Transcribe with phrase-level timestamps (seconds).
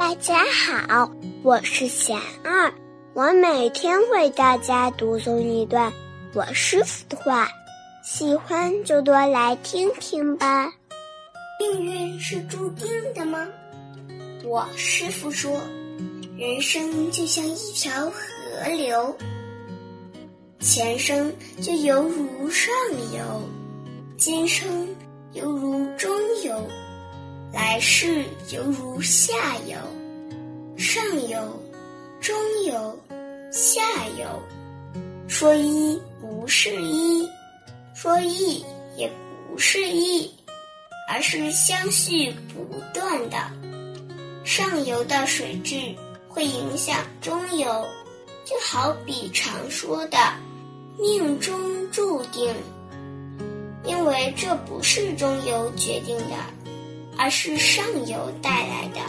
[0.00, 1.10] 大家好，
[1.42, 2.72] 我是贤二，
[3.12, 5.92] 我每天为大家读诵一段
[6.32, 7.50] 我师傅的话，
[8.02, 10.72] 喜欢就多来听听吧。
[11.58, 13.46] 命运是注定的吗？
[14.42, 15.60] 我师傅说，
[16.34, 19.14] 人生就像一条河流，
[20.60, 21.30] 前生
[21.60, 22.72] 就犹如上
[23.12, 23.42] 游，
[24.16, 24.88] 今生
[25.34, 26.10] 犹如中
[26.42, 26.66] 游。
[27.52, 29.32] 来世犹如下
[29.66, 29.76] 游，
[30.76, 31.62] 上游、
[32.20, 32.98] 中游、
[33.50, 33.82] 下
[34.18, 34.26] 游，
[35.26, 37.28] 说一不是一，
[37.94, 38.64] 说一
[38.96, 39.10] 也
[39.48, 40.30] 不是一，
[41.08, 43.36] 而是相续不断的。
[44.44, 45.76] 上游的水质
[46.28, 47.84] 会影响中游，
[48.44, 50.16] 就好比常说的
[50.98, 52.54] “命中注定”，
[53.84, 56.36] 因为这不是中游决定的。
[57.22, 59.00] 而是上游带来的，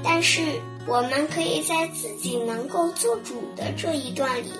[0.00, 0.40] 但是
[0.86, 4.52] 我们可以在自己能够做主的这一段里，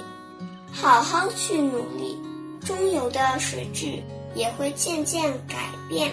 [0.73, 2.21] 好好去努力，
[2.65, 4.03] 中游的水质
[4.35, 6.11] 也会渐渐改变，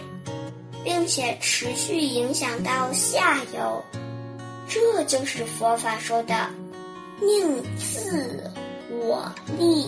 [0.84, 3.84] 并且持续影响到下游。
[4.70, 6.48] 这就是佛法说的
[7.20, 8.52] “宁自
[8.92, 9.26] 我
[9.58, 9.88] 利”。